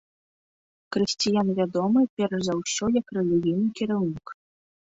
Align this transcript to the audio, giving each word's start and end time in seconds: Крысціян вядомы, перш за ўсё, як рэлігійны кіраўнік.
Крысціян 0.97 1.47
вядомы, 1.59 1.99
перш 2.21 2.37
за 2.49 2.53
ўсё, 2.63 2.85
як 2.99 3.07
рэлігійны 3.21 3.67
кіраўнік. 3.81 4.27